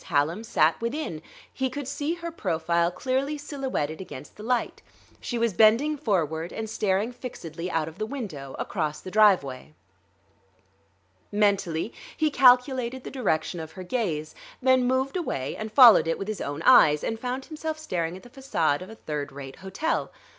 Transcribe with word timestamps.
Hallam 0.05 0.43
sat 0.43 0.81
within. 0.81 1.21
He 1.53 1.69
could 1.69 1.87
see 1.87 2.15
her 2.15 2.31
profile 2.31 2.89
clearly 2.89 3.37
silhouetted 3.37 4.01
against 4.01 4.35
the 4.35 4.41
light; 4.41 4.81
she 5.19 5.37
was 5.37 5.53
bending 5.53 5.95
forward 5.95 6.51
and 6.51 6.67
staring 6.67 7.11
fixedly 7.11 7.69
out 7.69 7.87
of 7.87 7.99
the 7.99 8.07
window, 8.07 8.55
across 8.57 8.99
the 8.99 9.11
driveway. 9.11 9.75
Mentally 11.31 11.93
he 12.17 12.31
calculated 12.31 13.03
the 13.03 13.11
direction 13.11 13.59
of 13.59 13.73
her 13.73 13.83
gaze, 13.83 14.33
then, 14.59 14.85
moved 14.87 15.15
away 15.15 15.55
and 15.55 15.71
followed 15.71 16.07
it 16.07 16.17
with 16.17 16.27
his 16.27 16.41
own 16.41 16.63
eyes; 16.63 17.03
and 17.03 17.19
found 17.19 17.45
himself 17.45 17.77
staring 17.77 18.17
at 18.17 18.23
the 18.23 18.29
façade 18.41 18.81
of 18.81 18.89
a 18.89 18.95
third 18.95 19.31
rate 19.31 19.57
hotel. 19.57 20.11